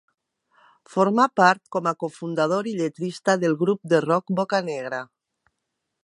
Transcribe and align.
Formà 0.93 1.25
part, 1.39 1.59
com 1.75 1.89
a 1.91 1.93
cofundador 2.03 2.69
i 2.71 2.73
lletrista, 2.79 3.35
del 3.43 3.53
grup 3.59 3.83
de 3.93 3.99
rock 4.07 4.33
Bocanegra. 4.39 5.03